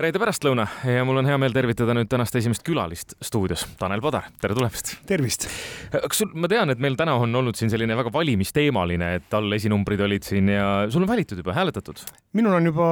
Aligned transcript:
reede 0.00 0.18
pärastlõuna 0.18 0.64
ja 0.90 1.04
mul 1.06 1.20
on 1.20 1.28
hea 1.28 1.36
meel 1.38 1.54
tervitada 1.54 1.94
nüüd 1.94 2.08
tänast 2.10 2.34
esimest 2.38 2.64
külalist 2.66 3.14
stuudios, 3.22 3.62
Tanel 3.78 4.02
Padar, 4.02 4.26
tere 4.42 4.56
tulemast. 4.56 4.94
tervist. 5.06 5.46
kas 5.92 6.22
sul, 6.22 6.32
ma 6.34 6.50
tean, 6.50 6.72
et 6.74 6.82
meil 6.82 6.96
täna 6.98 7.14
on 7.20 7.34
olnud 7.40 7.58
siin 7.58 7.70
selline 7.70 7.96
väga 7.98 8.10
valimisteemaline, 8.14 9.10
et 9.20 9.36
all 9.38 9.54
esinumbrid 9.54 10.02
olid 10.06 10.26
siin 10.26 10.50
ja 10.50 10.68
sul 10.90 11.06
on 11.06 11.10
valitud 11.10 11.38
juba, 11.38 11.54
hääletatud? 11.54 12.02
minul 12.34 12.58
on 12.58 12.72
juba 12.72 12.88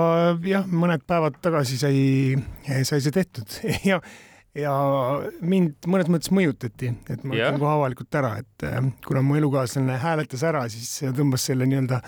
jah, 0.47 0.69
mõned 0.71 1.03
päevad 1.09 1.41
tagasi 1.43 1.81
sai, 1.81 2.05
sai 2.87 3.03
see 3.03 3.15
tehtud 3.15 3.59
ja 3.91 3.99
ja 4.55 4.73
mind 5.41 5.89
mõnes 5.89 6.11
mõttes 6.13 6.31
mõjutati, 6.31 6.93
et 7.11 7.23
ma 7.25 7.35
ütlen 7.35 7.59
kohe 7.59 7.73
avalikult 7.73 8.21
ära, 8.21 8.35
et 8.45 8.67
äh, 8.69 8.79
kuna 9.07 9.25
mu 9.27 9.41
elukaaslane 9.41 9.99
hääletas 9.99 10.45
ära, 10.47 10.67
siis 10.71 11.01
tõmbas 11.17 11.51
selle 11.51 11.67
nii-öelda 11.67 12.03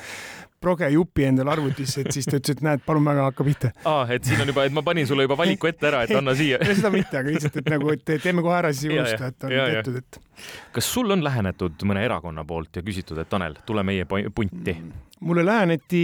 progejupi 0.65 1.29
endale 1.29 1.55
arvutisse, 1.55 2.05
et 2.05 2.17
siis 2.17 2.29
ta 2.29 2.39
ütles, 2.41 2.57
et 2.57 2.65
näed, 2.65 2.83
palun 2.87 3.07
väga, 3.07 3.29
hakka 3.31 3.47
pihta. 3.47 3.73
aa, 3.91 4.05
et 4.17 4.27
siin 4.29 4.43
on 4.43 4.53
juba, 4.53 4.67
et 4.69 4.75
ma 4.77 4.85
panin 4.87 5.09
sulle 5.09 5.27
juba 5.29 5.39
valiku 5.41 5.71
ette 5.71 5.91
ära, 5.91 6.05
et 6.07 6.15
anna 6.17 6.35
siia. 6.39 6.61
seda 6.71 6.93
mitte, 6.95 7.21
aga 7.21 7.33
lihtsalt, 7.33 7.59
et 7.63 7.73
nagu, 7.75 7.91
et 7.95 8.15
teeme 8.25 8.45
kohe 8.45 8.59
ära, 8.59 8.73
siis 8.75 8.91
ei 8.91 8.99
unusta, 8.99 9.33
et 9.33 9.49
on 9.49 9.55
ja, 9.55 9.67
tehtud, 9.77 9.99
et. 10.03 10.21
kas 10.75 10.93
sul 10.97 11.15
on 11.15 11.25
lähenetud 11.25 11.85
mõne 11.89 12.05
erakonna 12.07 12.47
poolt 12.49 12.81
ja 12.81 12.85
küsitud, 12.87 13.21
et 13.21 13.31
Tanel, 13.31 13.59
tule 13.67 13.85
meie 13.87 14.07
punti? 14.09 14.79
mulle 15.25 15.45
läheneti 15.47 16.01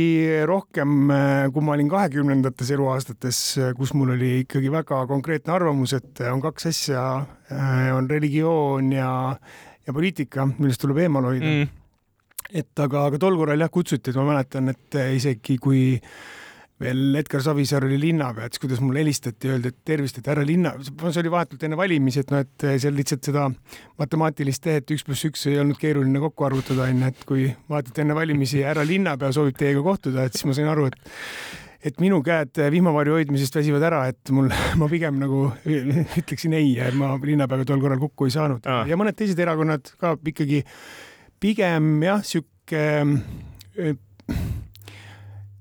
rohkem, 0.48 1.10
kui 1.52 1.64
ma 1.64 1.74
olin 1.74 1.88
kahekümnendates 1.92 2.70
eluaastates, 2.72 3.40
kus 3.76 3.92
mul 3.92 4.14
oli 4.14 4.30
ikkagi 4.44 4.70
väga 4.72 5.02
konkreetne 5.10 5.52
arvamus, 5.52 5.92
et 5.98 6.22
on 6.30 6.40
kaks 6.40 6.70
asja, 6.70 7.02
on 7.96 8.08
religioon 8.08 8.94
ja, 8.96 9.10
ja 9.84 9.92
poliitika, 9.92 10.48
millest 10.54 10.80
tuleb 10.86 11.02
eemal 11.04 11.28
hoida 11.32 11.50
mm 11.50 11.76
et 12.52 12.84
aga, 12.84 13.06
aga 13.08 13.18
tol 13.22 13.38
korral 13.38 13.62
jah 13.62 13.72
kutsuti, 13.72 14.10
et 14.10 14.18
ma 14.18 14.26
mäletan, 14.32 14.70
et 14.72 15.00
isegi 15.16 15.58
kui 15.62 15.82
veel 16.80 17.16
Edgar 17.20 17.42
Savisaar 17.44 17.84
oli 17.84 17.98
linnapea, 18.00 18.46
et 18.46 18.56
siis 18.56 18.62
kuidas 18.62 18.80
mulle 18.80 19.02
helistati, 19.02 19.50
öeldi, 19.52 19.72
et 19.72 19.80
tervist, 19.84 20.18
et 20.20 20.28
härra 20.30 20.44
linna, 20.48 20.72
see 20.80 21.20
oli 21.20 21.32
vahetult 21.32 21.66
enne 21.66 21.76
valimisi, 21.76 22.22
et 22.24 22.32
noh, 22.32 22.40
et 22.40 22.66
seal 22.80 22.96
lihtsalt 22.96 23.28
seda 23.28 23.48
matemaatilist 24.00 24.64
tehet 24.64 24.94
üks 24.96 25.04
pluss 25.04 25.28
üks 25.28 25.44
ei 25.50 25.58
olnud 25.60 25.80
keeruline 25.80 26.22
kokku 26.24 26.48
arvutada, 26.48 26.88
onju, 26.88 27.10
et 27.12 27.26
kui 27.28 27.48
vaatad 27.70 28.00
enne 28.04 28.16
valimisi 28.16 28.64
härra 28.64 28.86
linnapea 28.88 29.32
soovib 29.36 29.60
teiega 29.60 29.84
kohtuda, 29.84 30.24
et 30.24 30.38
siis 30.38 30.48
ma 30.48 30.56
sain 30.56 30.72
aru, 30.72 30.88
et 30.88 31.68
et 31.80 31.96
minu 32.00 32.18
käed 32.20 32.58
vihmavarju 32.72 33.14
hoidmisest 33.16 33.54
väsivad 33.56 33.84
ära, 33.88 34.02
et 34.12 34.32
mul, 34.36 34.50
ma 34.80 34.88
pigem 34.88 35.20
nagu 35.20 35.46
ütleksin 35.64 36.56
ei, 36.56 36.74
ma 36.96 37.14
linnapeaga 37.16 37.68
tol 37.68 37.80
korral 37.80 38.00
kokku 38.02 38.28
ei 38.28 38.34
saanud 38.34 38.68
ah. 38.68 38.82
ja 38.88 38.98
mõned 39.00 39.16
teised 39.16 39.40
erakonnad 39.40 39.94
ka 40.00 40.16
ikkagi 40.32 40.64
pigem 41.40 42.02
jah, 42.04 42.22
sihuke 42.26 42.84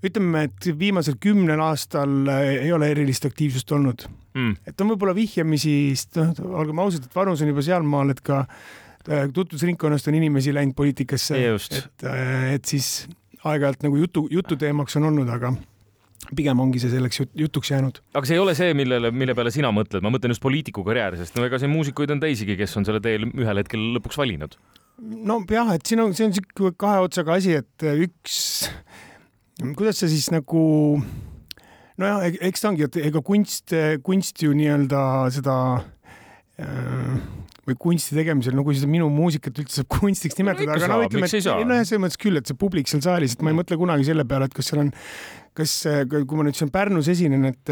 ütleme, 0.05 0.45
et 0.47 0.69
viimasel 0.79 1.17
kümnel 1.21 1.61
aastal 1.63 2.29
ei 2.39 2.71
ole 2.75 2.91
erilist 2.93 3.25
aktiivsust 3.27 3.71
olnud. 3.75 4.07
Mm.. 4.37 4.59
et 4.69 4.81
on 4.83 4.91
võib-olla 4.91 5.15
vihjamisi, 5.17 5.71
sest 5.97 6.19
noh, 6.19 6.59
olgem 6.61 6.79
ausad, 6.83 7.07
et 7.07 7.15
vanus 7.17 7.41
on 7.41 7.49
juba 7.49 7.63
sealmaal, 7.65 8.13
et 8.13 8.21
ka 8.23 8.43
tutvusringkonnast 9.33 10.11
on 10.11 10.19
inimesi 10.19 10.53
läinud 10.53 10.75
poliitikasse, 10.77 11.39
et, 11.49 12.05
et 12.53 12.69
siis 12.69 13.07
aeg-ajalt 13.41 13.87
nagu 13.87 13.97
jutu, 13.97 14.27
jututeemaks 14.29 14.99
on 14.99 15.09
olnud, 15.09 15.31
aga 15.33 15.55
pigem 16.37 16.61
ongi 16.61 16.81
see 16.83 16.93
selleks 16.93 17.23
jutuks 17.39 17.73
jäänud. 17.73 17.97
aga 18.13 18.29
see 18.29 18.37
ei 18.37 18.43
ole 18.43 18.53
see, 18.59 18.75
millele, 18.77 19.09
mille 19.09 19.33
peale 19.35 19.51
sina 19.55 19.71
mõtled, 19.73 20.05
ma 20.05 20.13
mõtlen 20.13 20.35
just 20.35 20.43
poliitiku 20.45 20.85
karjääri, 20.85 21.17
sest 21.23 21.39
no 21.39 21.47
ega 21.47 21.57
siin 21.57 21.73
muusikuid 21.73 22.13
on 22.13 22.21
teisigi, 22.21 22.59
kes 22.59 22.77
on 22.77 22.85
selle 22.85 23.01
teel 23.01 23.25
ühel 23.31 23.63
hetkel 23.63 23.81
lõpuks 23.97 24.19
valinud 24.19 24.59
nojah, 24.99 25.73
et 25.75 25.87
siin 25.87 26.03
on, 26.03 26.13
see 26.13 26.27
on 26.27 26.35
sihuke 26.35 26.73
kahe 26.79 27.03
otsaga 27.05 27.37
asi, 27.39 27.57
et 27.59 27.87
üks, 28.05 28.69
kuidas 29.77 30.01
sa 30.01 30.09
siis 30.11 30.29
nagu 30.33 30.63
nojah, 31.99 32.25
eks 32.49 32.63
ta 32.63 32.71
ongi, 32.71 32.87
et 32.87 32.99
ega 33.09 33.23
kunst, 33.25 33.75
kunst 34.05 34.43
ju 34.43 34.55
nii-öelda 34.55 35.03
seda 35.35 35.57
äh, 36.59 37.19
või 37.69 37.77
kunsti 37.87 38.17
tegemisel, 38.17 38.55
no 38.57 38.65
kui 38.67 38.77
seda 38.77 38.89
minu 38.91 39.09
muusikat 39.13 39.61
üldse 39.61 39.81
saab 39.81 39.91
kunstiks 39.99 40.39
nimetada, 40.39 40.77
aga 40.77 40.89
no 40.91 41.01
ütleme, 41.05 41.29
et 41.29 41.49
nojah, 41.49 41.85
selles 41.87 42.03
mõttes 42.05 42.21
küll, 42.21 42.39
et 42.39 42.49
see 42.49 42.57
publik 42.59 42.89
seal 42.91 43.03
saalis, 43.05 43.37
et 43.37 43.45
ma 43.45 43.53
ei 43.53 43.59
mõtle 43.59 43.77
kunagi 43.79 44.07
selle 44.07 44.25
peale, 44.29 44.49
et 44.49 44.57
kas 44.57 44.71
seal 44.71 44.83
on 44.85 44.91
kas, 45.59 45.73
kui 46.07 46.39
ma 46.39 46.45
nüüd 46.47 46.55
siin 46.55 46.71
Pärnus 46.71 47.09
esinen, 47.11 47.49
et, 47.49 47.71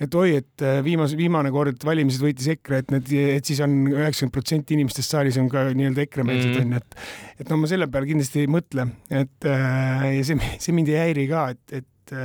et 0.00 0.14
oi, 0.16 0.38
et 0.40 0.64
viimase, 0.86 1.18
viimane 1.18 1.52
kord 1.52 1.84
valimised 1.84 2.24
võitis 2.24 2.48
EKRE, 2.54 2.82
et 2.84 2.94
need, 2.94 3.12
et 3.38 3.50
siis 3.50 3.60
on 3.64 3.74
üheksakümmend 3.90 4.34
protsenti 4.34 4.78
inimestest 4.78 5.12
saalis 5.12 5.36
on 5.42 5.50
ka 5.52 5.66
nii-öelda 5.76 6.06
EKRE-meelsed 6.06 6.54
mm. 6.54 6.62
onju, 6.64 6.80
et, 6.80 7.42
et 7.42 7.52
no 7.52 7.60
ma 7.60 7.70
selle 7.70 7.90
peale 7.92 8.08
kindlasti 8.08 8.44
ei 8.44 8.52
mõtle, 8.52 8.88
et 9.12 9.50
ja 9.50 10.24
see, 10.24 10.38
see 10.64 10.76
mind 10.76 10.92
ei 10.94 11.02
häiri 11.02 11.28
ka, 11.30 11.48
et, 11.56 11.82
et 11.82 12.16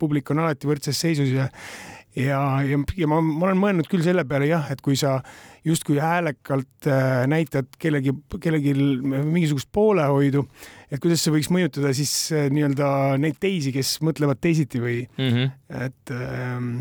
publik 0.00 0.32
on 0.32 0.42
alati 0.42 0.68
võrdses 0.68 0.98
seisus 0.98 1.30
ja 1.34 1.48
ja, 2.16 2.40
ja, 2.66 2.78
ja 2.96 3.08
ma, 3.10 3.20
ma 3.22 3.48
olen 3.48 3.60
mõelnud 3.60 3.88
küll 3.90 4.04
selle 4.04 4.24
peale 4.28 4.48
jah, 4.50 4.66
et 4.72 4.80
kui 4.84 4.98
sa 4.98 5.18
justkui 5.66 5.98
häälekalt 6.00 6.88
äh, 6.88 7.24
näitad 7.30 7.68
kellegi, 7.78 8.14
kellelgi 8.40 8.74
mingisugust 8.74 9.68
poolehoidu, 9.72 10.44
et 10.90 11.00
kuidas 11.02 11.22
see 11.24 11.34
võiks 11.34 11.50
mõjutada 11.52 11.92
siis 11.96 12.14
äh, 12.34 12.48
nii-öelda 12.52 12.88
neid 13.20 13.38
teisi, 13.42 13.74
kes 13.74 13.98
mõtlevad 14.06 14.40
teisiti 14.40 14.80
või 14.82 15.02
mm, 15.04 15.28
-hmm. 15.28 15.52
et 15.86 16.14
ähm, 16.16 16.72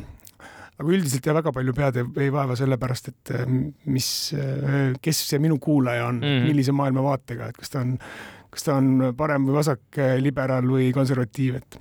aga 0.79 0.95
üldiselt 0.95 1.27
ja 1.27 1.35
väga 1.35 1.53
palju 1.53 1.75
pead 1.75 2.01
ei, 2.01 2.31
vaeva 2.33 2.55
sellepärast, 2.57 3.11
et 3.13 3.35
äh, 3.35 3.45
mis, 3.85 4.09
äh, 4.33 4.95
kes 5.01 5.23
see 5.29 5.43
minu 5.43 5.59
kuulaja 5.59 6.07
on 6.07 6.23
mm, 6.23 6.25
-hmm. 6.25 6.49
millise 6.49 6.75
maailmavaatega, 6.75 7.51
et 7.51 7.59
kas 7.59 7.75
ta 7.75 7.83
on, 7.83 7.97
kas 8.49 8.65
ta 8.65 8.79
on 8.79 9.13
parem 9.17 9.45
või 9.45 9.59
vasak 9.59 10.01
liberaal 10.23 10.65
või 10.65 10.89
konservatiiv, 10.95 11.59
et 11.61 11.79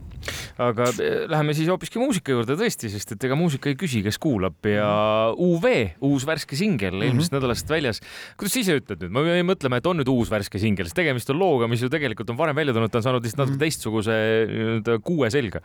aga 0.58 0.88
eh, 0.98 1.26
läheme 1.30 1.54
siis 1.54 1.68
hoopiski 1.70 2.00
muusika 2.02 2.34
juurde 2.34 2.56
tõesti, 2.58 2.90
sest 2.92 3.14
et 3.14 3.26
ega 3.28 3.36
muusika 3.38 3.70
ei 3.70 3.76
küsi, 3.78 4.02
kes 4.06 4.18
kuulab 4.22 4.66
ja 4.66 4.88
UV, 5.34 5.68
uus 6.08 6.26
värske 6.28 6.58
singel 6.58 6.92
mm 6.92 6.98
-hmm. 6.98 7.10
eelmisest 7.10 7.36
nädalast 7.36 7.70
väljas. 7.70 8.02
kuidas 8.36 8.56
sa 8.56 8.60
ise 8.60 8.80
ütled 8.80 9.04
nüüd, 9.04 9.14
me 9.14 9.22
jäime 9.28 9.52
mõtlema, 9.52 9.78
et 9.78 9.86
on 9.86 10.00
nüüd 10.02 10.10
uus 10.10 10.30
värske 10.30 10.58
singel, 10.58 10.86
sest 10.86 10.98
tegemist 10.98 11.30
on 11.30 11.38
looga, 11.38 11.68
mis 11.68 11.82
ju 11.82 11.88
tegelikult 11.88 12.30
on 12.30 12.36
varem 12.36 12.56
välja 12.56 12.74
tulnud, 12.74 12.90
ta 12.90 12.98
on 12.98 13.06
saanud 13.06 13.22
lihtsalt 13.22 13.38
natuke 13.38 13.54
mm 13.54 13.56
-hmm. 13.56 13.64
teistsuguse 13.64 14.12
nii-öelda 14.48 14.98
kuue 14.98 15.30
selga 15.30 15.62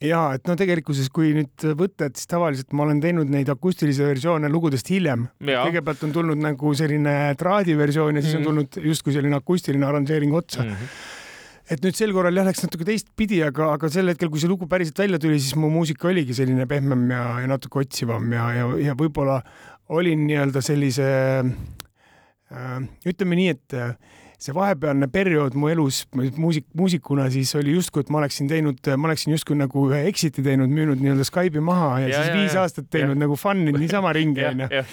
ja 0.00 0.20
et 0.34 0.46
no 0.48 0.56
tegelikkuses, 0.56 1.08
kui 1.12 1.32
nüüd 1.36 1.66
võtta, 1.78 2.08
et 2.08 2.16
siis 2.16 2.26
tavaliselt 2.26 2.72
ma 2.72 2.84
olen 2.84 3.00
teinud 3.00 3.28
neid 3.30 3.48
akustilisi 3.48 4.02
versioone 4.02 4.48
lugudest 4.48 4.88
hiljem. 4.90 5.28
kõigepealt 5.40 6.04
on 6.04 6.12
tulnud 6.12 6.38
nagu 6.38 6.74
selline 6.74 7.34
traadiversioon 7.38 8.16
ja 8.16 8.22
siis 8.22 8.34
mm 8.34 8.40
-hmm. 8.40 8.48
on 8.48 8.54
mhm. 8.54 8.68
tulnud 8.70 8.90
justkui 8.90 9.12
selline 9.12 9.36
akustiline 9.36 9.86
arranžeering 9.86 10.34
otsa 10.34 10.62
mm. 10.62 10.70
-hmm 10.70 11.22
et 11.70 11.84
nüüd 11.84 11.96
sel 11.96 12.12
korral 12.16 12.36
jah, 12.36 12.46
läks 12.46 12.64
natuke 12.64 12.86
teistpidi, 12.88 13.40
aga, 13.46 13.70
aga 13.78 13.88
sel 13.92 14.10
hetkel, 14.12 14.30
kui 14.32 14.42
see 14.42 14.50
lugu 14.50 14.68
päriselt 14.70 15.00
välja 15.00 15.20
tuli, 15.22 15.38
siis 15.40 15.56
mu 15.56 15.70
muusika 15.72 16.10
oligi 16.10 16.36
selline 16.36 16.66
pehmem 16.70 17.06
ja, 17.12 17.22
ja 17.44 17.48
natuke 17.50 17.80
otsivam 17.84 18.26
ja, 18.36 18.50
ja, 18.58 18.66
ja 18.90 18.96
võib-olla 18.98 19.40
olin 19.94 20.26
nii-öelda 20.28 20.60
sellise 20.64 21.06
äh, 21.44 22.76
ütleme 23.08 23.40
nii, 23.40 23.56
et 23.56 23.78
äh, 23.78 23.96
see 24.44 24.52
vahepealne 24.56 25.08
periood 25.12 25.56
mu 25.56 25.70
elus 25.72 26.02
muusik, 26.12 26.66
muusikuna 26.76 27.30
siis 27.32 27.54
oli 27.56 27.78
justkui, 27.78 28.04
et 28.04 28.12
ma 28.12 28.20
oleksin 28.20 28.50
teinud, 28.50 28.80
ma 29.00 29.08
oleksin 29.08 29.32
justkui 29.32 29.56
nagu 29.56 29.88
ühe 29.88 30.04
exit'i 30.10 30.44
teinud, 30.44 30.72
müünud 30.72 31.00
nii-öelda 31.00 31.24
Skype'i 31.28 31.64
maha 31.64 32.02
ja, 32.02 32.10
ja 32.10 32.20
siis 32.20 32.32
ja, 32.32 32.38
viis 32.40 32.56
ja, 32.58 32.64
aastat 32.66 32.90
teinud 32.92 33.16
ja. 33.16 33.22
nagu 33.24 33.40
fun'i 33.40 33.72
niisama 33.72 34.12
ringi 34.18 34.44
onju 34.50 34.84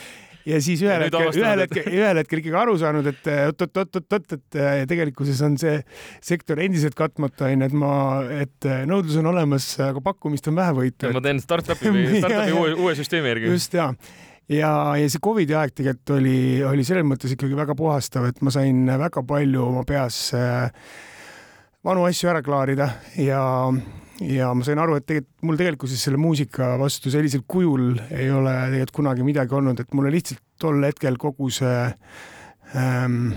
ja 0.47 0.61
siis 0.63 0.81
ühel 0.85 1.05
hetkel, 1.05 1.29
ühel 1.41 1.63
hetkel, 1.65 1.87
ühel 1.91 2.21
hetkel 2.21 2.41
ikkagi 2.41 2.57
aru 2.63 2.77
saanud, 2.81 3.11
et 3.11 3.29
oot-oot-oot-oot, 3.33 4.37
et 4.37 4.89
tegelikkuses 4.89 5.43
on 5.47 5.59
see 5.61 5.77
sektor 6.23 6.61
endiselt 6.63 6.97
katmata, 6.97 7.49
onju, 7.51 7.69
et 7.69 7.77
ma, 7.83 7.93
et 8.45 8.71
nõudlus 8.89 9.19
on 9.21 9.31
olemas, 9.33 9.69
aga 9.83 10.03
pakkumist 10.03 10.49
on 10.51 10.59
vähevõitu. 10.59 11.13
ma 11.15 11.23
teen 11.23 11.41
startup'i 11.43 11.93
või 11.93 12.09
startup'i 12.23 12.57
uue, 12.57 12.75
uue 12.87 12.97
süsteemi 12.99 13.33
järgi. 13.33 13.53
just 13.55 13.77
ja 13.77 13.91
ja, 14.51 14.71
ja 14.99 15.07
see 15.11 15.21
Covidi 15.23 15.55
aeg 15.57 15.75
tegelikult 15.75 16.17
oli, 16.17 16.39
oli 16.67 16.85
selles 16.87 17.07
mõttes 17.07 17.35
ikkagi 17.35 17.57
väga 17.57 17.75
puhastav, 17.77 18.27
et 18.31 18.41
ma 18.43 18.53
sain 18.53 18.83
väga 19.05 19.23
palju 19.27 19.63
oma 19.69 19.85
peas 19.87 20.27
äh, 20.37 20.67
vanu 21.85 22.05
asju 22.05 22.29
ära 22.29 22.41
klaarida 22.45 22.87
ja, 23.17 23.43
ja 24.21 24.51
ma 24.53 24.65
sain 24.65 24.81
aru, 24.81 24.97
et 24.99 25.07
tegelikult 25.09 25.47
mul 25.49 25.57
tegelikkuses 25.57 26.05
selle 26.05 26.19
muusika 26.21 26.75
vastu 26.81 27.13
sellisel 27.13 27.43
kujul 27.49 27.95
ei 28.09 28.29
ole 28.29 28.53
tegelikult 28.69 28.97
kunagi 29.01 29.25
midagi 29.25 29.57
olnud, 29.57 29.81
et 29.81 29.97
mulle 29.97 30.13
lihtsalt 30.13 30.43
tol 30.61 30.83
hetkel 30.85 31.17
kogu 31.21 31.49
see 31.53 31.87
ähm, 32.77 33.33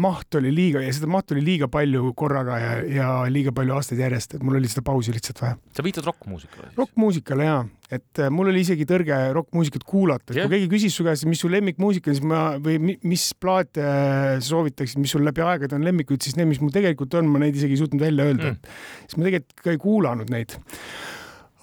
maht 0.00 0.38
oli 0.38 0.48
liiga 0.54 0.80
ja 0.80 0.92
seda 0.94 1.08
mahtu 1.10 1.34
oli 1.36 1.42
liiga 1.44 1.68
palju 1.72 2.14
korraga 2.16 2.56
ja, 2.60 2.70
ja 2.88 3.08
liiga 3.28 3.52
palju 3.52 3.74
aastaid 3.76 4.00
järjest, 4.00 4.38
et 4.38 4.44
mul 4.46 4.56
oli 4.56 4.70
seda 4.70 4.84
pausi 4.86 5.12
lihtsalt 5.12 5.42
vaja. 5.42 5.58
sa 5.76 5.84
viitad 5.84 6.06
rokkmuusikale 6.08 6.70
rokkmuusikale 6.78 7.48
jaa, 7.48 7.60
et 7.92 8.22
äh, 8.24 8.32
mul 8.32 8.48
oli 8.48 8.62
isegi 8.64 8.86
tõrge 8.88 9.18
rokkmuusikat 9.36 9.84
kuulata, 9.88 10.32
et 10.32 10.40
yeah. 10.40 10.48
kui 10.48 10.56
keegi 10.56 10.70
küsis 10.72 10.96
su 10.96 11.04
käest, 11.04 11.28
mis 11.28 11.44
su 11.44 11.52
lemmikmuusika 11.52 12.08
on, 12.08 12.16
siis 12.16 12.28
ma 12.28 12.42
või 12.62 12.96
mis 13.04 13.28
plaate 13.36 13.84
äh, 13.84 14.36
soovitaksid, 14.44 15.02
mis 15.02 15.12
sul 15.12 15.26
läbi 15.28 15.44
aegade 15.44 15.76
on 15.76 15.84
lemmikud, 15.84 16.24
siis 16.24 16.40
need, 16.40 16.48
mis 16.54 16.62
mul 16.64 16.72
tegelikult 16.72 17.20
on, 17.20 17.28
ma 17.28 17.44
neid 17.44 17.58
isegi 17.60 17.76
ei 17.76 17.84
suutnud 17.84 18.04
välja 18.08 18.30
öelda 18.30 18.54
mm., 18.54 18.78
siis 19.04 19.20
ma 19.20 19.28
tegelikult 19.28 19.66
ka 19.66 19.76
ei 19.76 19.82
kuulanud 19.82 20.32
neid 20.32 20.56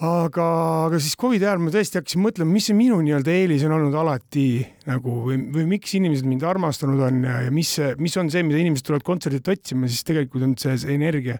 aga, 0.05 0.45
aga 0.87 0.99
siis 1.01 1.17
Covidi 1.19 1.47
ajal 1.47 1.59
ma 1.63 1.71
tõesti 1.73 1.99
hakkasin 1.99 2.23
mõtlema, 2.23 2.53
mis 2.55 2.69
see 2.69 2.77
minu 2.77 2.99
nii-öelda 3.03 3.33
eelis 3.35 3.65
on 3.67 3.75
olnud 3.75 3.97
alati 3.99 4.45
nagu 4.87 5.15
või, 5.25 5.39
või 5.55 5.65
miks 5.75 5.95
inimesed 5.99 6.27
mind 6.29 6.45
armastanud 6.47 7.03
on 7.09 7.23
ja, 7.27 7.41
ja 7.47 7.53
mis, 7.53 7.73
mis 7.99 8.15
on 8.21 8.31
see, 8.31 8.45
mida 8.47 8.61
inimesed 8.61 8.87
tulevad 8.87 9.07
kontserdilt 9.07 9.51
otsima, 9.51 9.89
siis 9.91 10.07
tegelikult 10.07 10.47
on 10.47 10.55
see, 10.61 10.77
see 10.79 10.95
energia 10.95 11.39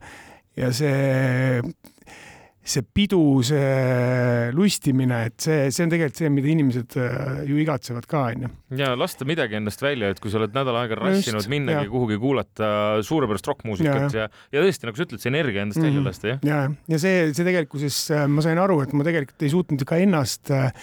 ja 0.59 0.73
see 0.75 1.71
see 2.59 2.83
pidu, 2.83 3.39
see 3.45 4.49
lustimine, 4.55 5.19
et 5.29 5.35
see, 5.41 5.69
see 5.73 5.85
on 5.85 5.91
tegelikult 5.93 6.19
see, 6.19 6.31
mida 6.33 6.51
inimesed 6.51 6.97
äh, 6.99 7.43
ju 7.47 7.59
igatsevad 7.63 8.07
ka, 8.09 8.23
onju. 8.33 8.49
ja 8.79 8.91
lasta 8.99 9.27
midagi 9.27 9.57
endast 9.59 9.81
välja, 9.83 10.11
et 10.13 10.19
kui 10.21 10.31
sa 10.31 10.41
oled 10.41 10.55
nädal 10.55 10.77
aega 10.81 10.99
rassinud 10.99 11.47
minnagi 11.51 11.87
ja. 11.87 11.91
kuhugi 11.93 12.19
kuulata 12.21 12.71
suurepärast 13.05 13.47
rokkmuusikat 13.49 14.17
ja, 14.17 14.27
ja, 14.27 14.57
ja 14.57 14.65
tõesti, 14.65 14.89
nagu 14.89 14.99
sa 14.99 15.07
ütled, 15.07 15.23
see 15.23 15.31
energia 15.31 15.63
endast 15.63 15.79
mm 15.79 15.87
-hmm. 15.87 15.95
välja 15.95 16.09
lasta, 16.09 16.33
jah. 16.33 16.43
ja, 16.43 16.59
ja 16.93 16.99
see, 17.01 17.31
see 17.31 17.47
tegelikkuses 17.47 18.01
äh, 18.17 18.27
ma 18.27 18.45
sain 18.45 18.61
aru, 18.61 18.81
et 18.83 18.93
ma 18.93 19.07
tegelikult 19.07 19.47
ei 19.47 19.55
suutnud 19.55 19.87
ka 19.87 19.97
ennast 20.03 20.51
äh, 20.53 20.73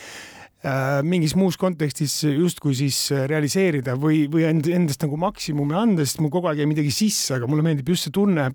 mingis 1.06 1.36
muus 1.38 1.60
kontekstis 1.60 2.24
justkui 2.24 2.74
siis 2.74 2.98
realiseerida 3.30 3.94
või, 4.00 4.24
või 4.32 4.48
endast 4.48 5.04
nagu 5.04 5.18
maksimumi 5.20 5.76
anda, 5.76 6.02
sest 6.02 6.24
mul 6.24 6.32
kogu 6.32 6.48
aeg 6.50 6.64
jäi 6.64 6.70
midagi 6.72 6.90
sisse, 6.90 7.36
aga 7.36 7.46
mulle 7.46 7.62
meeldib 7.62 7.92
just 7.92 8.08
see 8.08 8.16
tunne, 8.16 8.48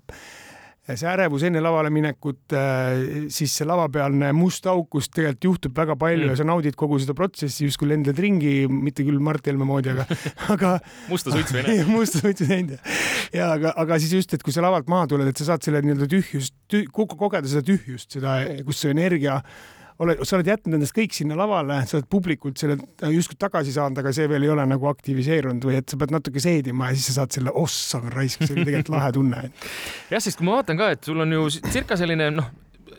see 0.82 1.06
ärevus 1.06 1.44
enne 1.46 1.60
lavale 1.62 1.92
minekut, 1.94 2.40
äh, 2.58 3.28
siis 3.30 3.54
see 3.54 3.66
lavapealne 3.68 4.32
must 4.34 4.66
auk, 4.70 4.88
kus 4.96 5.08
tegelikult 5.12 5.46
juhtub 5.46 5.76
väga 5.78 5.94
palju 5.98 6.26
mm. 6.26 6.32
ja 6.32 6.38
sa 6.40 6.46
naudid 6.48 6.76
kogu 6.78 6.98
seda 7.02 7.14
protsessi, 7.18 7.68
justkui 7.68 7.90
lendad 7.92 8.18
ringi, 8.18 8.66
mitte 8.66 9.06
küll 9.06 9.22
Mart 9.22 9.46
Helme 9.46 9.68
moodi, 9.68 9.92
aga, 9.94 10.06
aga 10.54 10.72
musta 11.10 11.34
suitsu 11.34 11.60
ei 11.60 11.66
näe. 11.68 11.84
musta 11.96 12.22
suitsu 12.24 12.48
ei 12.48 12.56
näinud 12.56 12.90
ja 13.36 13.52
aga, 13.54 13.76
aga 13.84 14.00
siis 14.02 14.16
just, 14.18 14.34
et 14.34 14.42
kui 14.42 14.54
sa 14.54 14.64
lavalt 14.64 14.90
maha 14.90 15.06
tuled, 15.12 15.30
et 15.30 15.38
sa 15.38 15.52
saad 15.52 15.62
selle 15.62 15.84
nii-öelda 15.86 16.10
tühjust 16.10 16.56
tüh,, 16.72 16.88
kogeda 16.90 17.46
seda 17.46 17.62
tühjust, 17.66 18.10
seda, 18.18 18.40
kus 18.66 18.82
see 18.82 18.92
energia 18.94 19.38
oled, 20.04 20.22
sa 20.26 20.38
oled 20.38 20.50
jätnud 20.52 20.78
endast 20.78 20.96
kõik 20.96 21.14
sinna 21.16 21.36
lavale, 21.38 21.82
sa 21.88 21.98
oled 21.98 22.08
publikult 22.12 22.60
selle 22.60 22.78
justkui 23.12 23.38
tagasi 23.40 23.74
saanud, 23.74 24.02
aga 24.02 24.14
see 24.14 24.28
veel 24.30 24.46
ei 24.46 24.52
ole 24.54 24.66
nagu 24.68 24.90
aktiviseerunud 24.90 25.68
või 25.68 25.78
et 25.80 25.92
sa 25.92 26.00
pead 26.00 26.14
natuke 26.14 26.42
seedima 26.42 26.90
ja 26.90 26.98
siis 26.98 27.10
sa 27.10 27.20
saad 27.20 27.38
selle 27.38 27.54
ossa 27.62 28.02
raisk, 28.08 28.44
see 28.44 28.56
oli 28.56 28.66
tegelikult 28.68 28.96
lahe 28.96 29.14
tunne. 29.18 29.46
jah, 30.12 30.22
sest 30.22 30.40
kui 30.40 30.48
ma 30.48 30.58
vaatan 30.60 30.80
ka, 30.80 30.92
et 30.96 31.08
sul 31.10 31.22
on 31.24 31.38
ju 31.38 31.48
circa 31.70 31.98
selline 32.00 32.32
noh, 32.34 32.50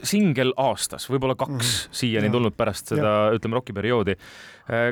singel 0.08 0.52
aastas, 0.60 1.06
võib-olla 1.12 1.36
kaks 1.40 1.54
mm. 1.54 1.96
siiani 1.96 2.30
ja. 2.30 2.34
tulnud 2.34 2.56
pärast 2.58 2.92
seda, 2.94 3.14
ütleme, 3.36 3.58
rokiperioodi. 3.60 4.18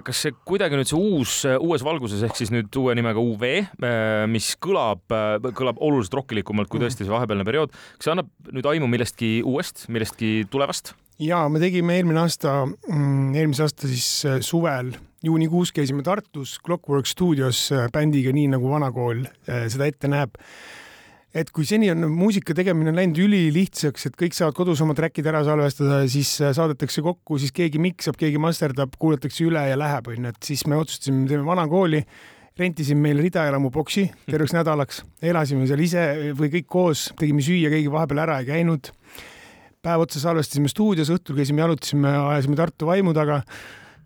Kas 0.06 0.24
see 0.26 0.34
kuidagi 0.48 0.76
nüüd 0.80 0.90
see 0.90 1.00
uus, 1.00 1.36
uues 1.64 1.84
valguses 1.86 2.24
ehk 2.28 2.36
siis 2.40 2.52
nüüd 2.52 2.72
uue 2.80 2.96
nimega 2.98 3.22
UV, 3.24 3.46
äh, 3.62 4.24
mis 4.32 4.52
kõlab, 4.62 5.06
äh, 5.16 5.52
kõlab 5.56 5.80
oluliselt 5.84 6.18
rokkilikumalt 6.20 6.72
kui 6.72 6.80
mhm. 6.80 6.88
tõesti 6.88 7.08
see 7.08 7.14
vahepealne 7.14 7.48
periood, 7.48 7.76
kas 7.96 8.10
see 8.10 8.16
annab 8.16 8.32
nüüd 8.52 8.68
aimu 8.74 8.92
millestki 8.92 9.38
uuest, 9.48 9.88
millestki 9.92 10.42
tulevast? 10.52 10.96
Ja 11.22 11.46
me 11.52 11.62
tegime 11.62 11.98
eelmine 12.00 12.24
aasta, 12.24 12.66
mm, 12.66 13.34
eelmise 13.38 13.66
aasta 13.66 13.90
siis 13.90 14.10
äh, 14.26 14.38
suvel 14.46 14.94
juunikuus 15.24 15.72
käisime 15.76 16.04
Tartus 16.04 16.58
Clockwork 16.66 17.10
stuudios 17.10 17.68
äh, 17.76 17.88
bändiga, 17.94 18.34
nii 18.34 18.50
nagu 18.56 18.72
vanakool 18.72 19.26
äh, 19.26 19.68
seda 19.72 19.90
ette 19.90 20.10
näeb. 20.12 20.40
et 21.32 21.48
kui 21.56 21.64
seni 21.64 21.88
on 21.94 22.10
muusika 22.12 22.52
tegemine 22.58 22.92
läinud 22.92 23.22
ülilihtsaks, 23.24 24.10
et 24.10 24.18
kõik 24.20 24.36
saavad 24.36 24.58
kodus 24.58 24.82
oma 24.84 24.92
track'id 24.98 25.30
ära 25.32 25.46
salvestada, 25.48 26.02
siis 26.12 26.28
saadetakse 26.42 27.00
kokku, 27.06 27.38
siis 27.40 27.54
keegi 27.56 27.80
miksab, 27.80 28.18
keegi 28.20 28.42
masterdab, 28.42 28.98
kuulatakse 29.00 29.46
üle 29.48 29.62
ja 29.70 29.78
läheb, 29.80 30.10
onju, 30.12 30.34
et 30.34 30.50
siis 30.50 30.66
me 30.68 30.76
otsustasime, 30.76 31.24
teeme 31.30 31.48
vanakooli 31.48 32.04
rentisin 32.60 33.00
meile 33.00 33.24
ridaelamu 33.24 33.72
boksi 33.72 34.10
terveks 34.32 34.58
nädalaks, 34.58 35.06
elasime 35.24 35.70
seal 35.70 35.86
ise 35.86 36.08
või 36.36 36.52
kõik 36.58 36.68
koos, 36.68 37.08
tegime 37.16 37.46
süüa, 37.46 37.72
keegi 37.72 37.94
vahepeal 37.94 38.26
ära 38.26 38.42
ei 38.42 38.52
käinud 38.52 38.92
päev 39.86 40.06
otsa 40.06 40.22
salvestasime 40.22 40.70
stuudios, 40.72 41.12
õhtul 41.14 41.38
käisime, 41.40 41.64
jalutasime, 41.64 42.12
ajasime 42.34 42.58
Tartu 42.60 42.90
vaimu 42.90 43.14
taga. 43.18 43.42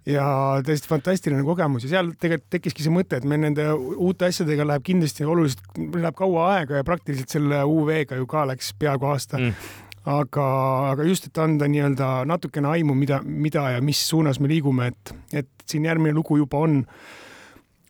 Ja 0.05 0.25
täiesti 0.61 0.85
fantastiline 0.85 1.41
kogemus. 1.41 1.87
Ja 1.87 1.95
seal 1.95 2.11
tegelikult 2.21 2.51
tekkiski 2.53 2.83
see 2.85 2.93
mõte, 2.93 3.17
et 3.17 3.23
meil 3.25 3.39
nende 3.41 3.63
uute 3.73 4.27
asjadega 4.27 4.67
läheb 4.69 4.83
kindlasti 4.85 5.25
oluliselt, 5.25 5.63
läheb 5.79 6.13
kaua 6.19 6.43
aega 6.59 6.77
ja 6.77 6.85
praktiliselt 6.85 7.33
selle 7.33 7.63
UV-ga 7.65 8.19
ju 8.19 8.27
ka 8.29 8.43
läks 8.51 8.69
peaaegu 8.77 9.09
aasta. 9.09 9.41
Mm. 9.41 9.71
aga, 10.05 10.45
aga 10.91 11.07
just, 11.09 11.25
et 11.25 11.39
anda 11.41 11.65
nii-öelda 11.65 12.09
natukene 12.29 12.69
aimu, 12.75 12.93
mida, 12.93 13.17
mida 13.25 13.63
ja 13.73 13.81
mis 13.81 14.03
suunas 14.05 14.37
me 14.37 14.51
liigume, 14.51 14.91
et, 14.93 15.15
et 15.41 15.49
siin 15.65 15.89
järgmine 15.89 16.13
lugu 16.13 16.37
juba 16.37 16.61
on, 16.67 16.83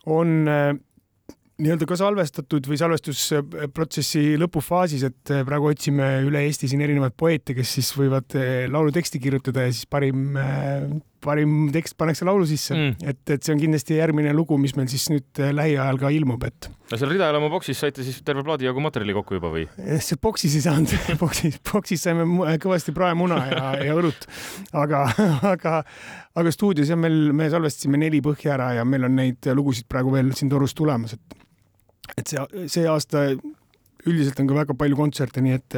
on 0.08 0.48
nii-öelda 1.62 1.88
ka 1.88 1.98
salvestatud 2.00 2.68
või 2.68 2.78
salvestusprotsessi 2.80 4.36
lõpufaasis, 4.42 5.06
et 5.08 5.32
eh, 5.34 5.44
praegu 5.48 5.70
otsime 5.72 6.10
üle 6.28 6.44
Eesti 6.48 6.70
siin 6.72 6.84
erinevaid 6.84 7.16
poeete, 7.18 7.56
kes 7.56 7.78
siis 7.78 7.92
võivad 7.96 8.36
eh, 8.40 8.66
laulu 8.72 8.92
teksti 8.96 9.22
kirjutada 9.24 9.68
ja 9.68 9.76
siis 9.76 9.88
parim, 9.88 10.36
eh, 10.42 10.88
parim 11.26 11.70
tekst 11.74 11.98
pannakse 12.00 12.28
laulu 12.28 12.48
sisse 12.50 12.76
mm.. 12.76 13.12
et, 13.12 13.22
et 13.36 13.46
see 13.46 13.56
on 13.56 13.62
kindlasti 13.62 14.00
järgmine 14.00 14.34
lugu, 14.38 14.58
mis 14.62 14.76
meil 14.78 14.90
siis 14.92 15.08
nüüd 15.12 15.42
lähiajal 15.58 16.00
ka 16.02 16.12
ilmub, 16.14 16.46
et. 16.48 16.70
no 16.92 17.00
seal 17.00 17.12
Ridaelamu 17.12 17.50
boksis 17.54 17.82
saite 17.84 18.06
siis 18.06 18.22
terve 18.26 18.46
plaadi 18.46 18.70
jagu 18.70 18.84
materjali 18.84 19.16
kokku 19.18 19.40
juba 19.40 19.52
või? 19.54 19.66
see 20.06 20.20
boksis 20.22 20.58
ei 20.60 20.66
saanud 20.68 20.96
boksis, 21.24 21.60
boksis 21.72 22.06
saime 22.08 22.58
kõvasti 22.64 22.96
praemuna 22.96 23.42
ja, 23.52 23.66
ja 23.90 23.98
õlut, 23.98 24.30
aga, 24.86 25.06
aga, 25.54 25.80
aga 26.38 26.56
stuudios 26.56 26.92
ja 26.94 27.00
meil, 27.00 27.34
me 27.36 27.50
salvestasime 27.54 28.00
neli 28.02 28.22
põhja 28.26 28.56
ära 28.58 28.74
ja 28.80 28.88
meil 28.88 29.10
on 29.10 29.18
neid 29.20 29.52
lugusid 29.58 29.90
praegu 29.92 30.14
veel 30.16 30.34
siin 30.38 30.52
torus 30.54 30.78
tulemas, 30.78 31.18
et 31.18 31.44
et 32.16 32.30
see, 32.30 32.68
see 32.70 32.86
aasta 32.86 33.32
üldiselt 34.10 34.40
on 34.42 34.50
ka 34.50 34.58
väga 34.60 34.78
palju 34.78 35.00
kontserte, 35.00 35.44
nii 35.46 35.58
et, 35.58 35.78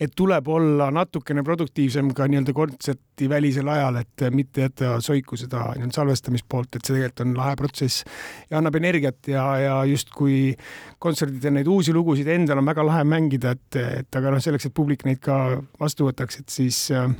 et 0.00 0.14
tuleb 0.16 0.48
olla 0.52 0.88
natukene 0.94 1.44
produktiivsem 1.46 2.12
ka 2.16 2.28
nii-öelda 2.30 2.54
kontserti 2.56 3.28
välisel 3.30 3.68
ajal, 3.72 4.00
et 4.02 4.26
mitte 4.34 4.66
jätta 4.66 4.96
soiku 5.04 5.38
seda 5.40 5.68
nii-öelda 5.74 6.00
salvestamispoolt, 6.00 6.76
et 6.76 6.82
see 6.84 6.96
tegelikult 6.96 7.24
on 7.26 7.36
lahe 7.38 7.56
protsess 7.58 8.06
ja 8.50 8.60
annab 8.60 8.78
energiat 8.80 9.32
ja, 9.32 9.44
ja 9.62 9.76
justkui 9.88 10.54
kontserdidel 11.02 11.58
neid 11.58 11.70
uusi 11.70 11.94
lugusid 11.96 12.28
endal 12.32 12.62
on 12.62 12.68
väga 12.72 12.86
lahe 12.86 13.04
mängida, 13.08 13.56
et, 13.56 13.82
et 14.02 14.20
aga 14.20 14.34
noh, 14.34 14.42
selleks, 14.42 14.68
et 14.68 14.76
publik 14.76 15.06
neid 15.08 15.22
ka 15.24 15.40
vastu 15.80 16.08
võtaks, 16.08 16.42
et 16.42 16.52
siis 16.52 16.84
Äh, 16.96 17.10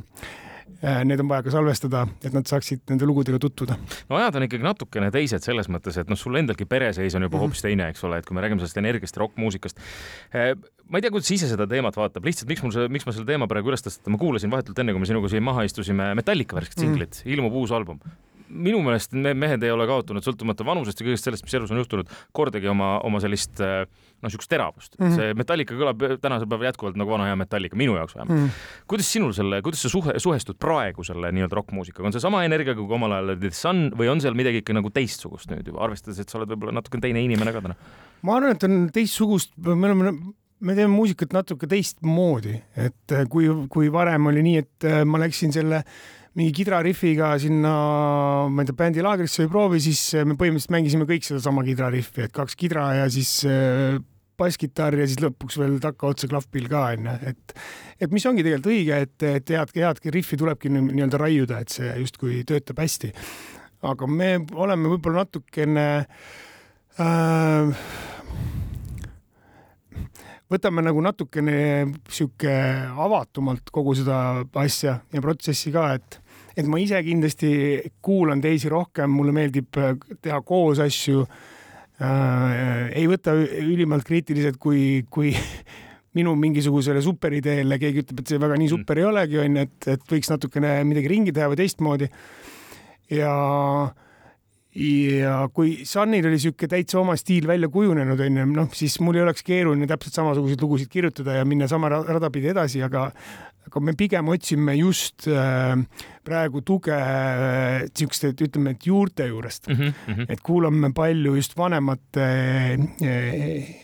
need 1.05 1.21
on 1.23 1.29
vaja 1.31 1.45
ka 1.47 1.53
salvestada, 1.55 2.05
et 2.25 2.35
nad 2.37 2.47
saaksid 2.49 2.85
nende 2.91 3.09
lugudega 3.09 3.39
tutvuda. 3.43 3.79
no 4.11 4.19
ajad 4.19 4.37
on 4.39 4.47
ikkagi 4.47 4.67
natukene 4.67 5.11
teised 5.15 5.45
selles 5.47 5.71
mõttes, 5.73 5.97
et 6.01 6.11
noh, 6.13 6.19
sul 6.21 6.37
endalgi 6.37 6.67
pereseis 6.69 7.15
on 7.15 7.25
juba 7.25 7.37
mm 7.37 7.41
-hmm. 7.41 7.47
hoopis 7.47 7.63
teine, 7.65 7.89
eks 7.89 8.05
ole, 8.05 8.19
et 8.19 8.27
kui 8.27 8.35
me 8.37 8.45
räägime 8.45 8.61
sellest 8.61 8.77
energiast 8.77 9.17
ja 9.17 9.21
rokkmuusikast. 9.25 9.81
Äh, 10.35 10.55
ma 10.89 10.99
ei 10.99 11.03
tea, 11.03 11.11
kuidas 11.11 11.31
ise 11.31 11.49
seda 11.49 11.67
teemat 11.67 11.97
vaatab, 11.97 12.25
lihtsalt 12.25 12.49
miks 12.49 12.63
mul 12.63 12.73
see, 12.73 12.89
miks 12.89 13.07
ma 13.07 13.13
selle 13.13 13.27
teema 13.27 13.47
praegu 13.47 13.73
üles 13.73 13.83
tõstan, 13.83 14.11
ma 14.13 14.19
kuulasin 14.19 14.51
vahetult 14.51 14.79
enne, 14.79 14.93
kui 14.93 15.01
me 15.01 15.07
sinuga 15.07 15.29
siin 15.29 15.43
maha 15.43 15.65
istusime 15.65 16.15
Metallica 16.15 16.57
värsket 16.57 16.79
singlit 16.79 17.11
mm, 17.11 17.23
-hmm. 17.23 17.33
ilmub 17.35 17.53
uus 17.53 17.73
album 17.73 18.01
minu 18.49 18.81
meelest 18.85 19.15
need 19.17 19.39
mehed 19.39 19.65
ei 19.67 19.73
ole 19.75 19.87
kaotanud, 19.89 20.25
sõltumata 20.25 20.67
vanusest 20.67 21.01
ja 21.01 21.07
kõigest 21.07 21.29
sellest, 21.29 21.45
mis 21.47 21.57
elus 21.59 21.73
on 21.75 21.81
juhtunud, 21.81 22.11
kordagi 22.37 22.71
oma, 22.71 22.97
oma 23.07 23.21
sellist 23.23 23.61
äh, 23.65 23.85
noh, 23.85 24.29
niisugust 24.29 24.51
teravust 24.51 24.97
mm. 24.99 25.07
-hmm. 25.07 25.17
see 25.17 25.35
Metallica 25.39 25.77
kõlab 25.77 26.05
tänasel 26.23 26.49
päeval 26.51 26.71
jätkuvalt 26.71 26.99
nagu 27.01 27.13
vana 27.13 27.29
hea 27.29 27.37
Metallica, 27.37 27.77
minu 27.77 27.97
jaoks 27.99 28.17
vähemalt 28.17 28.39
mm. 28.39 28.47
-hmm. 28.47 28.87
kuidas 28.93 29.13
sinul 29.13 29.35
selle, 29.37 29.61
kuidas 29.63 29.83
sa 29.83 29.93
suhe, 29.93 30.17
suhestud 30.23 30.59
praegu 30.59 31.05
selle 31.05 31.33
nii-öelda 31.33 31.61
rokkmuusikaga, 31.61 32.07
on 32.07 32.17
see 32.17 32.25
sama 32.25 32.45
energiaga 32.45 32.81
kui 32.81 32.95
omal 32.95 33.13
ajal 33.19 33.37
The 33.41 33.51
Sun 33.51 33.91
või 33.99 34.11
on 34.13 34.21
seal 34.21 34.35
midagi 34.35 34.63
ikka 34.65 34.77
nagu 34.77 34.91
teistsugust 34.91 35.51
nüüd 35.51 35.67
juba, 35.67 35.85
arvestades, 35.85 36.21
et 36.21 36.29
sa 36.29 36.39
oled 36.39 36.51
võib-olla 36.55 36.79
natuke 36.81 37.01
teine 37.03 37.23
inimene 37.23 37.53
ka 37.53 37.65
täna? 37.69 37.79
ma 38.23 38.37
arvan, 38.41 38.57
et 38.57 38.65
on 38.65 38.91
teistsugust, 38.93 39.53
me 39.57 39.93
oleme 39.93 40.13
me 40.61 40.75
teeme 40.75 40.89
muusikat 40.89 41.35
natuke 41.37 41.69
teistmoodi, 41.69 42.55
et 42.81 43.17
kui, 43.29 43.49
kui 43.69 43.91
varem 43.93 44.31
oli 44.31 44.45
nii, 44.47 44.63
et 44.63 44.87
ma 45.05 45.21
läksin 45.21 45.53
selle 45.53 45.83
mingi 46.37 46.53
kidrariffiga 46.53 47.31
sinna, 47.41 47.73
ma 48.53 48.63
ei 48.63 48.69
tea, 48.69 48.77
bändilaagrisse 48.77 49.45
või 49.45 49.53
proovi, 49.55 49.81
siis 49.87 50.03
me 50.21 50.37
põhimõtteliselt 50.37 50.75
mängisime 50.75 51.09
kõik 51.09 51.25
sedasama 51.25 51.65
kidrariffi, 51.65 52.27
et 52.27 52.35
kaks 52.37 52.59
kidra 52.61 52.91
ja 52.99 53.07
siis 53.13 53.39
äh, 53.49 53.97
basskitarr 54.37 55.01
ja 55.01 55.07
siis 55.09 55.23
lõpuks 55.25 55.57
veel 55.61 55.79
takkaotsa 55.81 56.29
klahvpill 56.31 56.69
ka 56.71 56.83
onju, 56.93 57.15
et 57.33 57.57
et 58.05 58.13
mis 58.13 58.27
ongi 58.29 58.45
tegelikult 58.45 58.69
õige, 58.75 58.99
et, 59.07 59.17
et 59.25 59.53
head, 59.55 59.73
head 59.81 60.03
riffi 60.13 60.37
tulebki 60.37 60.69
nii-öelda 60.75 61.21
raiuda, 61.23 61.63
et 61.65 61.73
see 61.73 61.95
justkui 62.03 62.43
töötab 62.49 62.85
hästi. 62.85 63.15
aga 63.87 64.07
me 64.07 64.31
oleme 64.53 64.93
võib-olla 64.93 65.25
natukene 65.25 65.87
äh, 67.01 67.73
võtame 70.53 70.85
nagu 70.85 71.01
natukene 71.01 71.57
sihuke 72.13 72.53
avatumalt 72.93 73.73
kogu 73.73 73.97
seda 73.99 74.45
asja 74.61 75.01
ja 75.13 75.25
protsessi 75.25 75.73
ka, 75.75 75.95
et 75.97 76.21
et 76.57 76.69
ma 76.69 76.81
ise 76.81 77.01
kindlasti 77.05 77.51
kuulan 78.05 78.41
teisi 78.45 78.71
rohkem, 78.73 79.13
mulle 79.13 79.35
meeldib 79.37 79.77
äh, 79.81 79.95
teha 80.25 80.41
koos 80.47 80.81
asju 80.83 81.27
äh,. 82.01 82.93
ei 82.97 83.07
võta 83.11 83.35
ülimalt 83.37 84.07
kriitiliselt, 84.09 84.59
kui, 84.61 85.05
kui 85.11 85.35
minu 86.17 86.33
mingisugusele 86.41 87.03
superideele 87.05 87.79
keegi 87.81 88.05
ütleb, 88.05 88.23
et 88.23 88.33
see 88.33 88.41
väga 88.41 88.57
nii 88.61 88.73
super 88.73 88.97
mm. 88.97 89.03
ei 89.03 89.11
olegi, 89.11 89.41
onju, 89.43 89.67
et, 89.69 89.89
et 89.97 90.11
võiks 90.13 90.33
natukene 90.33 90.73
midagi 90.89 91.13
ringi 91.13 91.37
teha 91.37 91.51
või 91.53 91.61
teistmoodi. 91.61 92.09
ja, 93.13 93.33
ja 94.77 95.37
kui 95.55 95.81
Sunil 95.89 96.29
oli 96.29 96.39
sihuke 96.41 96.69
täitsa 96.69 97.01
oma 97.01 97.17
stiil 97.19 97.47
välja 97.49 97.69
kujunenud, 97.73 98.21
onju, 98.27 98.47
noh, 98.53 98.69
siis 98.77 98.99
mul 99.05 99.19
ei 99.19 99.25
oleks 99.25 99.45
keeruline 99.47 99.89
täpselt 99.89 100.19
samasuguseid 100.19 100.63
lugusid 100.63 100.93
kirjutada 100.93 101.39
ja 101.39 101.47
minna 101.49 101.69
sama 101.71 101.91
rada 101.93 102.31
pidi 102.33 102.51
edasi, 102.53 102.83
aga, 102.85 103.07
aga 103.67 103.83
me 103.85 103.97
pigem 103.99 104.29
otsime 104.33 104.77
just 104.77 105.29
äh, 105.33 105.73
praegu 106.27 106.63
tuge 106.67 106.97
äh, 106.97 107.87
siukeste, 107.97 108.35
ütleme, 108.37 108.77
et 108.77 108.87
juurte 108.87 109.31
juurest 109.31 109.73
mm. 109.73 109.81
-hmm. 109.81 110.29
et 110.29 110.45
kuulame 110.45 110.93
palju 110.95 111.35
just 111.41 111.57
vanemate 111.57 112.29
äh, 113.01 113.75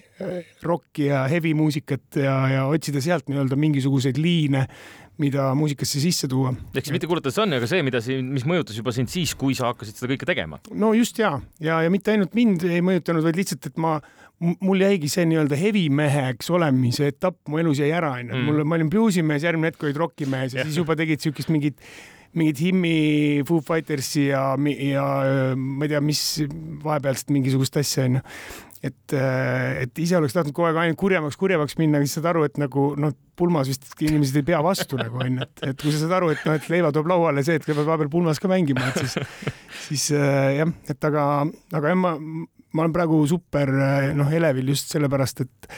rokki 0.62 1.06
ja 1.08 1.24
heavy 1.28 1.54
muusikat 1.54 2.20
ja, 2.20 2.34
ja 2.48 2.66
otsida 2.70 3.00
sealt 3.02 3.28
nii-öelda 3.30 3.56
mingisuguseid 3.58 4.20
liine, 4.20 4.66
mida 5.20 5.50
muusikasse 5.58 6.00
sisse 6.00 6.28
tuua. 6.30 6.54
ehk 6.72 6.86
siis 6.86 6.94
mitte 6.94 7.08
kuulata 7.10 7.32
Sunny, 7.34 7.58
aga 7.58 7.68
see, 7.68 7.82
mida 7.84 8.00
siin, 8.04 8.30
mis 8.32 8.46
mõjutas 8.48 8.78
juba 8.78 8.94
sind 8.96 9.12
siis, 9.12 9.34
kui 9.38 9.56
sa 9.58 9.68
hakkasid 9.70 9.98
seda 9.98 10.12
kõike 10.14 10.28
tegema? 10.28 10.60
no 10.72 10.92
just 10.96 11.20
ja, 11.20 11.34
ja, 11.60 11.82
ja 11.84 11.92
mitte 11.92 12.14
ainult 12.14 12.36
mind 12.38 12.64
ei 12.68 12.80
mõjutanud, 12.84 13.24
vaid 13.26 13.40
lihtsalt, 13.40 13.68
et 13.68 13.82
ma, 13.82 13.98
mul 14.64 14.82
jäigi 14.82 15.10
see 15.12 15.26
nii-öelda 15.28 15.58
heavy 15.60 15.84
meheks 15.92 16.50
olemise 16.54 17.12
etapp 17.12 17.38
mu 17.52 17.60
elus 17.62 17.82
jäi 17.82 17.92
ära, 17.94 18.16
onju. 18.22 18.32
Mm. 18.32 18.48
mul, 18.48 18.64
ma 18.64 18.80
olin 18.80 18.90
bluusimees, 18.92 19.46
järgmine 19.46 19.72
hetk 19.72 19.86
olid 19.86 20.00
rockimees 20.02 20.56
ja 20.56 20.62
Jah. 20.62 20.68
siis 20.68 20.80
juba 20.82 20.98
tegid 20.98 21.22
siukest 21.22 21.52
mingit 21.52 21.80
mingit 22.32 22.62
himmi 22.64 23.42
Foo 23.44 23.60
Fightersi 23.60 24.30
ja, 24.30 24.54
ja 24.56 25.06
ma 25.52 25.84
ei 25.84 25.90
tea, 25.92 26.00
mis 26.00 26.22
vahepealset 26.80 27.32
mingisugust 27.34 27.76
asja 27.76 28.06
onju 28.08 28.22
et, 28.82 29.14
et 29.14 30.00
ise 30.02 30.16
oleks 30.18 30.34
tahtnud 30.34 30.54
kogu 30.56 30.68
aeg 30.68 30.80
ainult 30.82 30.98
kurjemaks, 31.00 31.38
kurjemaks 31.38 31.76
minna, 31.78 32.00
siis 32.02 32.16
saad 32.18 32.30
aru, 32.32 32.44
et 32.48 32.58
nagu 32.60 32.88
noh, 33.00 33.14
pulmas 33.38 33.70
vist 33.70 33.86
inimesed 34.02 34.40
ei 34.40 34.46
pea 34.50 34.60
vastu 34.64 34.98
nagu 35.00 35.22
onju, 35.22 35.46
et, 35.46 35.64
et 35.70 35.84
kui 35.84 35.94
sa 35.94 36.02
saad 36.02 36.16
aru, 36.18 36.32
et 36.34 36.42
noh, 36.48 36.58
et 36.58 36.68
leiva 36.72 36.90
toob 36.94 37.10
lauale 37.12 37.44
see, 37.46 37.60
et 37.60 37.66
sa 37.66 37.72
pead 37.72 37.86
vahepeal 37.86 38.10
pulmas 38.12 38.42
ka 38.42 38.50
mängima, 38.50 38.90
et 38.90 39.04
siis, 39.04 39.16
siis 39.86 40.08
äh, 40.18 40.58
jah, 40.58 40.74
et 40.90 41.08
aga, 41.10 41.26
aga 41.72 41.94
jah, 41.94 42.00
ma, 42.02 42.16
ma 42.18 42.84
olen 42.86 42.96
praegu 42.96 43.22
super 43.30 43.70
äh, 43.70 44.10
noh, 44.18 44.30
elevil 44.34 44.74
just 44.74 44.90
sellepärast, 44.94 45.46
et 45.46 45.72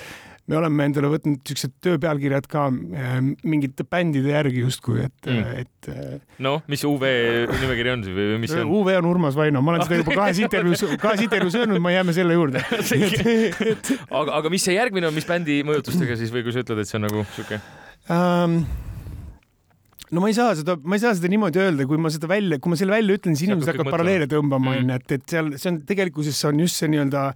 me 0.46 0.58
oleme 0.60 0.84
endale 0.84 1.08
võtnud 1.08 1.40
siuksed 1.48 1.72
tööpealkirjad 1.84 2.44
ka 2.52 2.66
äh, 2.68 3.14
mingite 3.48 3.86
bändide 3.88 4.34
järgi 4.34 4.60
justkui, 4.66 5.06
et 5.06 5.12
Mm. 5.24 5.38
mm., 5.40 5.62
et 5.64 5.88
äh, 5.88 6.18
noh, 6.44 6.60
mis 6.68 6.82
UV 6.84 7.04
nimekiri 7.62 7.92
on 7.94 8.02
või 8.04 8.26
või 8.34 8.40
mis 8.42 8.52
see 8.52 8.60
on? 8.60 8.72
UV 8.76 8.90
on 8.98 9.08
Urmas 9.08 9.36
Vaino, 9.38 9.62
ma 9.64 9.72
olen 9.74 9.86
seda 9.86 10.02
juba 10.02 10.18
kahes 10.20 10.40
intervjuus, 10.44 10.84
kahes 11.00 11.24
intervjuus 11.24 11.56
öelnud, 11.62 11.80
ma 11.80 11.94
jääme 11.94 12.12
selle 12.16 12.36
juurde. 12.36 12.60
aga, 14.20 14.30
aga 14.40 14.52
mis 14.52 14.64
see 14.68 14.76
järgmine 14.76 15.08
on, 15.08 15.16
mis 15.16 15.26
bändi 15.28 15.62
mõjutustega 15.66 16.16
siis 16.20 16.32
või 16.34 16.44
kui 16.46 16.52
sa 16.56 16.64
ütled, 16.64 16.82
et 16.84 16.90
see 16.92 16.98
on 17.00 17.06
nagu 17.08 17.24
sihuke? 17.36 17.60
um, 18.12 18.58
no 20.14 20.22
ma 20.22 20.28
ei 20.30 20.36
saa 20.36 20.52
seda, 20.58 20.76
ma 20.84 20.98
ei 20.98 21.02
saa 21.02 21.14
seda 21.16 21.30
niimoodi 21.32 21.62
öelda, 21.62 21.86
kui 21.88 21.98
ma 22.00 22.12
seda 22.12 22.28
välja, 22.30 22.60
kui 22.62 22.72
ma 22.74 22.78
selle 22.80 22.94
välja 22.94 23.16
ütlen, 23.18 23.36
siis 23.38 23.48
inimesed 23.48 23.72
hakkavad 23.72 23.94
paralleele 23.96 24.28
tõmbama, 24.30 24.74
Mm. 24.76 24.84
onju, 24.84 24.98
et, 25.00 25.14
et 25.18 25.24
seal, 25.32 25.54
see 25.60 25.70
on 25.72 25.80
tegelikkuses 25.88 26.38
on 26.50 26.60
just 26.64 26.78
see 26.80 26.90
nii-öelda 26.92 27.30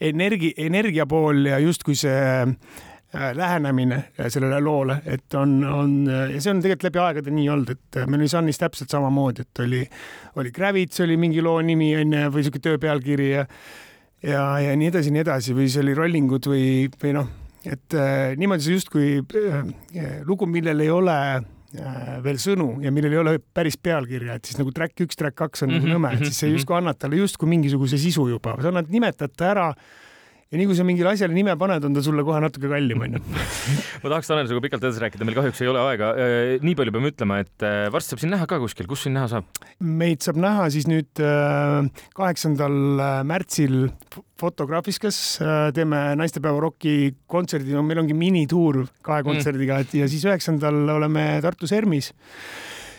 energia, 0.00 0.54
energia 0.56 1.06
pool 1.06 1.46
ja 1.50 1.58
justkui 1.62 1.96
see 1.98 2.20
äh, 2.44 3.32
lähenemine 3.34 4.02
sellele 4.28 4.60
loole, 4.60 5.00
et 5.06 5.34
on, 5.34 5.58
on 5.64 5.98
ja 6.08 6.40
see 6.40 6.52
on 6.52 6.62
tegelikult 6.62 6.88
läbi 6.90 7.02
aegade 7.04 7.34
nii 7.34 7.50
olnud, 7.54 7.74
et 7.74 8.00
meil 8.06 8.22
oli 8.22 8.30
Sunnis 8.30 8.60
täpselt 8.60 8.92
samamoodi, 8.94 9.46
et 9.46 9.64
oli, 9.64 9.82
oli 10.36 10.54
Gravits 10.54 11.04
oli 11.04 11.16
mingi 11.20 11.44
loo 11.44 11.60
nimi 11.64 11.94
onju 11.98 12.30
või 12.34 12.46
siuke 12.46 12.62
töö 12.62 12.80
pealkiri 12.82 13.30
ja 13.32 13.46
ja, 14.22 14.42
ja 14.60 14.76
nii 14.76 14.90
edasi, 14.90 15.12
nii 15.14 15.22
edasi 15.22 15.54
või 15.56 15.68
see 15.70 15.84
oli 15.84 15.94
Rollingud 15.96 16.48
või, 16.50 16.64
või 17.02 17.14
noh, 17.16 17.28
et 17.66 17.94
äh, 17.96 18.34
niimoodi 18.38 18.66
see 18.66 18.78
justkui 18.78 19.10
äh, 19.22 20.18
lugu, 20.26 20.48
millel 20.50 20.82
ei 20.84 20.90
ole 20.92 21.16
äh, 21.36 21.46
veel 22.24 22.38
sõnu 22.40 22.68
ja 22.80 22.90
millel 22.94 23.12
ei 23.12 23.18
ole 23.20 23.38
päris 23.54 23.76
pealkirja, 23.76 24.38
et 24.38 24.44
siis 24.48 24.58
nagu 24.58 24.72
track 24.72 25.00
üks, 25.04 25.16
track 25.20 25.36
kaks 25.36 25.62
on 25.62 25.68
mm 25.68 25.74
Mhm, 25.78 25.84
-hmm, 25.84 25.92
nõme, 25.98 26.12
et 26.14 26.24
siis 26.24 26.38
see 26.38 26.48
mhm, 26.48 26.56
justkui 26.56 26.76
annab 26.76 26.98
talle 26.98 27.16
justkui 27.16 27.48
mingisuguse 27.48 27.98
sisu 27.98 28.28
juba, 28.28 28.56
sa 28.60 28.68
annad 28.68 28.88
nimetada 28.88 29.28
ta 29.36 29.50
ära 29.50 29.74
ja 30.48 30.56
nii 30.56 30.68
kui 30.70 30.76
sa 30.78 30.84
mingile 30.86 31.10
asjale 31.12 31.34
nime 31.36 31.52
paned, 31.60 31.84
on 31.84 31.96
ta 31.96 32.02
sulle 32.04 32.24
kohe 32.24 32.38
natuke 32.40 32.70
kallim 32.70 33.02
onju. 33.04 33.20
ma 34.02 34.12
tahaks 34.12 34.30
Tanel 34.30 34.48
sinuga 34.48 34.64
pikalt 34.64 34.86
edasi 34.86 35.02
rääkida, 35.04 35.26
meil 35.28 35.36
kahjuks 35.36 35.60
ei 35.64 35.68
ole 35.72 35.82
aega. 35.90 36.12
nii 36.64 36.76
palju 36.78 36.94
peame 36.94 37.12
ütlema, 37.12 37.40
et 37.44 37.66
äh, 37.66 37.88
varsti 37.92 38.14
saab 38.14 38.22
sind 38.24 38.32
näha 38.32 38.48
ka 38.48 38.60
kuskil, 38.62 38.88
kus 38.88 39.04
sind 39.06 39.18
näha 39.18 39.28
saab? 39.34 39.50
meid 39.84 40.24
saab 40.24 40.40
näha 40.40 40.70
siis 40.72 40.88
nüüd 40.88 41.22
kaheksandal 42.16 42.78
märtsil 43.28 43.90
Fotografiskas, 44.38 45.16
teeme 45.74 46.00
naistepäeva 46.14 46.60
roki 46.62 47.10
kontserdi, 47.26 47.74
no 47.74 47.82
meil 47.82 48.04
ongi 48.04 48.14
minituur 48.14 48.84
kahe 49.02 49.24
kontserdiga 49.26 49.80
et 49.82 49.96
ja 49.98 50.06
siis 50.10 50.22
üheksandal 50.28 50.78
oleme 50.94 51.24
Tartus 51.42 51.74
ERMis. 51.74 52.12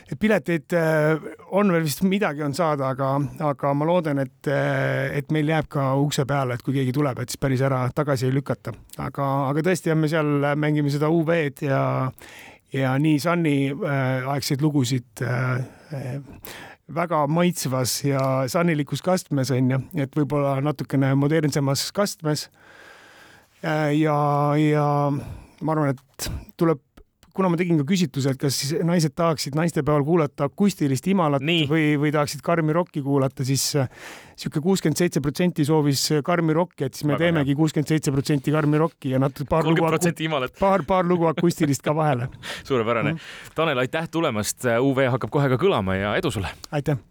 Et 0.09 0.19
pileteid 0.19 0.73
äh, 0.77 1.31
on 1.53 1.71
veel 1.73 1.85
vist 1.85 2.03
midagi 2.03 2.43
on 2.45 2.55
saada, 2.57 2.91
aga, 2.95 3.15
aga 3.51 3.73
ma 3.77 3.89
loodan, 3.89 4.21
et, 4.25 4.49
et 4.49 5.33
meil 5.35 5.53
jääb 5.53 5.69
ka 5.69 5.91
ukse 6.01 6.25
peale, 6.29 6.57
et 6.57 6.65
kui 6.65 6.75
keegi 6.77 6.95
tuleb, 6.95 7.21
et 7.21 7.29
siis 7.29 7.41
päris 7.41 7.61
ära 7.65 7.83
tagasi 7.95 8.29
ei 8.29 8.35
lükata, 8.35 8.73
aga, 8.97 9.27
aga 9.49 9.65
tõesti, 9.69 9.93
me 9.95 10.09
seal 10.11 10.55
mängime 10.59 10.93
seda 10.93 11.11
UV-d 11.13 11.69
ja 11.69 11.83
ja 12.73 12.93
nii 13.01 13.19
Sunny 13.19 13.55
äh, 13.71 14.29
aegseid 14.29 14.61
lugusid 14.61 15.23
äh, 15.25 15.61
äh, 15.93 16.21
väga 16.95 17.25
maitsvas 17.27 18.03
ja 18.05 18.21
sannilikus 18.49 19.01
kastmes 19.05 19.51
onju, 19.53 19.81
et 19.97 20.15
võib-olla 20.17 20.57
natukene 20.65 21.13
modernsemas 21.15 21.91
kastmes. 21.93 22.47
ja, 23.61 24.15
ja 24.57 24.85
ma 25.61 25.73
arvan, 25.75 25.93
et 25.93 26.29
tuleb, 26.57 26.81
kuna 27.35 27.49
ma 27.51 27.59
tegin 27.59 27.79
ka 27.81 27.85
küsitluse, 27.89 28.33
et 28.33 28.39
kas 28.41 28.59
naised 28.85 29.13
tahaksid 29.17 29.57
naistepäeval 29.57 30.05
kuulata 30.07 30.49
akustilist 30.49 31.07
Imalat 31.11 31.45
Nii. 31.45 31.65
või, 31.69 31.85
või 32.01 32.13
tahaksid 32.15 32.43
karmi 32.45 32.75
rokki 32.75 33.03
kuulata, 33.05 33.45
siis 33.47 33.65
äh, 33.79 33.89
sihuke 34.39 34.61
kuuskümmend 34.65 35.01
seitse 35.01 35.23
protsenti 35.23 35.65
soovis 35.67 36.05
karmi 36.25 36.55
rokki, 36.57 36.87
et 36.87 36.97
siis 36.97 37.07
me 37.07 37.15
Väga 37.15 37.25
teemegi 37.25 37.57
kuuskümmend 37.59 37.93
seitse 37.95 38.13
protsenti 38.15 38.53
karmi 38.55 38.81
rokki 38.81 39.15
ja 39.15 39.21
natuke 39.21 39.49
paar 39.49 39.67
lugu 39.67 39.87
paar, 40.59 40.85
paar 40.87 41.07
lugu 41.07 41.29
akustilist 41.31 41.85
ka 41.85 41.95
vahele. 41.95 42.29
suurepärane. 42.69 43.15
Tanel, 43.55 43.85
aitäh 43.85 44.09
tulemast, 44.11 44.67
UV 44.79 45.07
hakkab 45.15 45.33
kohe 45.33 45.51
ka 45.55 45.61
kõlama 45.61 45.97
ja 45.99 46.17
edu 46.19 46.33
sulle. 46.33 46.51
aitäh 46.71 46.99